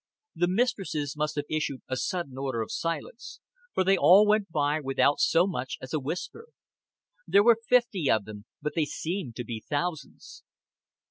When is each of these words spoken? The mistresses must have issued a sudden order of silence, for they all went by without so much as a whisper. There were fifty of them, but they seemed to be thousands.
The 0.35 0.47
mistresses 0.47 1.15
must 1.15 1.35
have 1.35 1.45
issued 1.47 1.83
a 1.87 1.95
sudden 1.95 2.35
order 2.35 2.63
of 2.63 2.71
silence, 2.71 3.39
for 3.75 3.83
they 3.83 3.95
all 3.97 4.25
went 4.25 4.49
by 4.49 4.79
without 4.79 5.19
so 5.19 5.45
much 5.45 5.77
as 5.79 5.93
a 5.93 5.99
whisper. 5.99 6.47
There 7.27 7.43
were 7.43 7.61
fifty 7.69 8.09
of 8.09 8.25
them, 8.25 8.45
but 8.63 8.73
they 8.73 8.85
seemed 8.85 9.35
to 9.35 9.43
be 9.43 9.59
thousands. 9.69 10.41